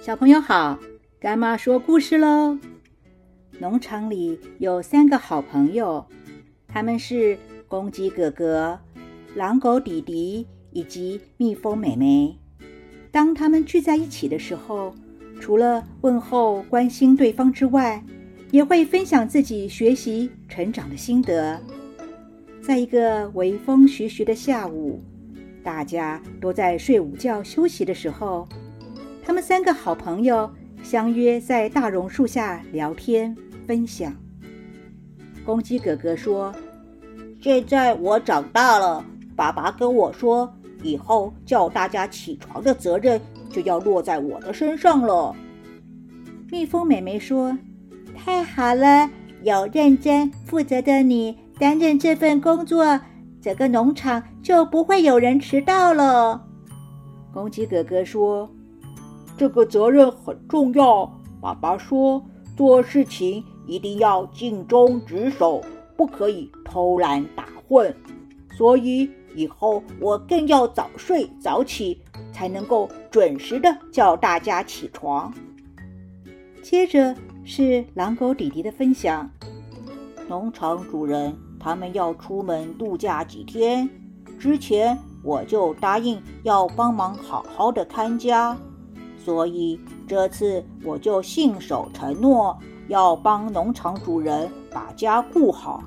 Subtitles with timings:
[0.00, 0.78] 小朋友好，
[1.18, 2.58] 干妈说故事喽。
[3.58, 6.04] 农场里有三个好朋友，
[6.66, 8.78] 他们是公鸡哥哥、
[9.34, 12.36] 狼狗弟弟以及蜜蜂妹妹。
[13.10, 14.94] 当他们聚在一起的时候，
[15.40, 18.02] 除了问候、关心对方之外，
[18.50, 21.60] 也会分享自己学习、成长的心得。
[22.60, 25.02] 在一个微风徐徐的下午，
[25.62, 28.48] 大家都在睡午觉休息的时候，
[29.24, 30.50] 他们三个好朋友
[30.82, 33.34] 相约在大榕树下聊天。
[33.66, 34.14] 分享。
[35.42, 36.54] 公鸡哥哥说
[37.40, 39.02] ：“现在我长大了，
[39.34, 40.52] 爸爸跟我说，
[40.82, 45.34] 以后叫大家起床的责任就要落在我的身上了。”
[46.52, 47.56] 蜜蜂妹妹说
[48.14, 49.08] ：“太好了，
[49.42, 53.00] 有认真负责的你担任这份工作，
[53.40, 56.44] 整个农场就不会有人迟到了。”
[57.32, 58.50] 公鸡哥哥说
[59.36, 62.24] ：“这个责任很重要，爸爸说
[62.56, 65.64] 做事情。”一定要尽忠职守，
[65.96, 67.96] 不可以偷懒打混。
[68.58, 71.98] 所以以后我更要早睡早起，
[72.30, 75.32] 才能够准时的叫大家起床。
[76.62, 79.30] 接着是狼狗弟弟的分享：
[80.28, 83.88] 农场主人他们要出门度假几天，
[84.38, 88.54] 之前我就答应要帮忙好好的看家，
[89.24, 92.56] 所以这次我就信守承诺。
[92.88, 95.82] 要帮农场主人把家顾好。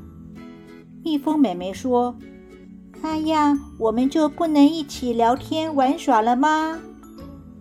[1.03, 2.15] 蜜蜂妹妹说
[3.03, 6.79] ：“那样我们就不能一起聊天玩耍了吗？”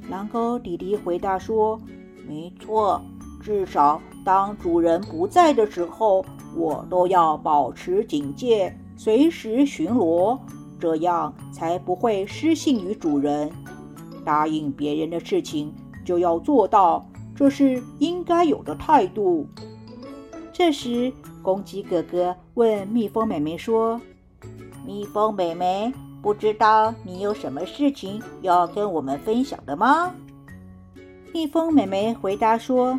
[0.08, 1.78] 狼狗弟弟回答说
[2.26, 2.98] ：“没错，
[3.42, 6.24] 至少当主人不在的时候，
[6.56, 10.38] 我都要保持警戒，随时巡逻，
[10.80, 13.52] 这样才不会失信于主人。
[14.26, 15.72] 答应别人的事情
[16.04, 19.46] 就要做到。”这是应该有的态度。
[20.54, 24.00] 这时，公鸡哥哥问蜜蜂妹妹说
[24.86, 25.92] ：“蜜蜂妹妹，
[26.22, 30.14] 不知道你有什么事情要跟我们分享的吗？”
[31.34, 32.98] 蜜蜂妹妹回答说：“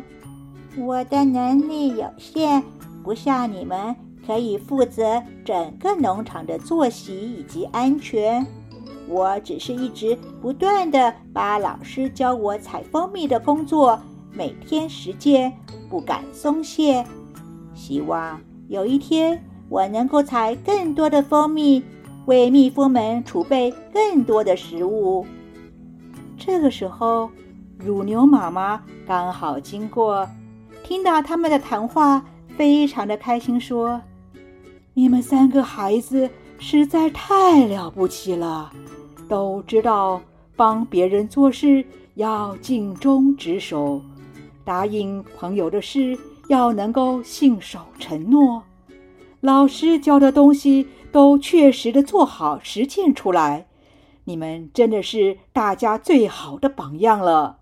[0.78, 2.62] 我的能力有限，
[3.02, 8.46] 不像你们可以负责整个农场的作息以及安全。
[9.08, 13.98] 我只是一直不断的把老师教我采蜂蜜的工作。”
[14.30, 15.52] 每天实践，
[15.88, 17.04] 不敢松懈。
[17.74, 21.82] 希望有一天我能够采更多的蜂蜜，
[22.26, 25.26] 为蜜蜂们储备更多的食物。
[26.36, 27.30] 这个时候，
[27.78, 30.28] 乳牛妈妈刚好经过，
[30.84, 32.22] 听到他们的谈话，
[32.56, 34.00] 非常的开心，说
[34.94, 38.70] ：“你们三个孩子实在太了不起了，
[39.28, 40.20] 都知道
[40.56, 41.84] 帮别人做事
[42.14, 44.00] 要尽忠职守。”
[44.64, 46.18] 答应朋友的事
[46.48, 48.62] 要能够信守承诺，
[49.40, 53.66] 老师教的东西都确实的做好实践出来，
[54.24, 57.60] 你们真的是大家最好的榜样了。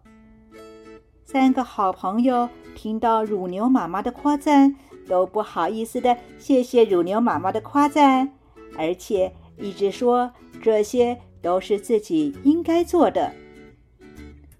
[1.25, 4.75] 三个好朋友听到乳牛妈妈的夸赞，
[5.09, 8.33] 都不好意思的谢谢乳牛妈妈的夸赞，
[8.77, 13.33] 而且一直说这些都是自己应该做的。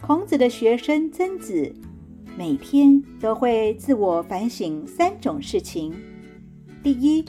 [0.01, 1.75] 孔子的学生曾子。
[2.39, 5.93] 每天都会自我反省三种事情：
[6.83, 7.25] 第一，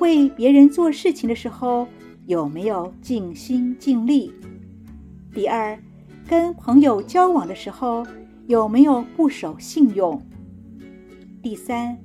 [0.00, 1.86] 为别人做事情的时候
[2.26, 4.32] 有没有尽心尽力；
[5.32, 5.78] 第二，
[6.28, 8.04] 跟朋友交往的时候
[8.48, 10.20] 有没有不守信用；
[11.40, 11.96] 第三，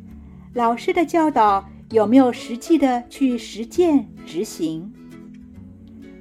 [0.53, 4.93] 老师的教导有没有实际的去实践执行。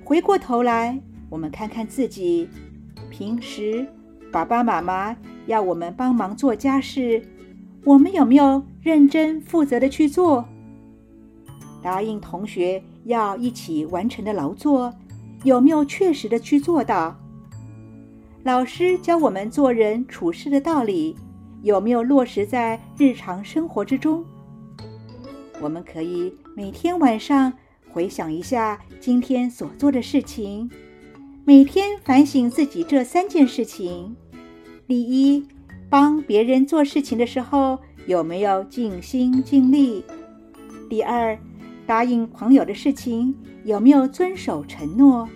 [0.04, 1.00] 回过头来，
[1.30, 2.46] 我们看看自己
[3.10, 3.86] 平时。
[4.30, 5.16] 爸爸妈妈
[5.46, 7.22] 要我们帮忙做家事，
[7.84, 10.44] 我们有没有认真负责的去做？
[11.80, 14.92] 答应同学要一起完成的劳作，
[15.44, 17.16] 有没有确实的去做到？
[18.42, 21.16] 老师教我们做人处事的道理，
[21.62, 24.24] 有没有落实在日常生活之中？
[25.62, 27.52] 我们可以每天晚上
[27.94, 30.68] 回想一下今天所做的事情，
[31.44, 34.16] 每天反省自己这三件事情。
[34.88, 35.46] 第一，
[35.88, 40.04] 帮别人做事情的时候有没有尽心尽力？
[40.90, 41.38] 第二，
[41.86, 43.32] 答应朋友的事情
[43.62, 45.28] 有没有遵守承诺？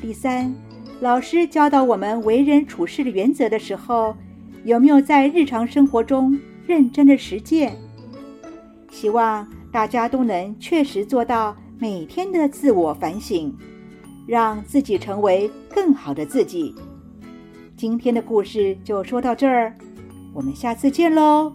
[0.00, 0.54] 第三，
[1.00, 4.14] 老师教导我们为人处事的原则的时候，
[4.62, 6.38] 有没有在日常生活中
[6.68, 7.76] 认真的实践？
[8.92, 13.52] 希望大家都能确实做到每天的自我反省，
[14.26, 16.74] 让自己成为更好的自己。
[17.76, 19.74] 今天的故事就说到这儿，
[20.32, 21.52] 我们下次见喽。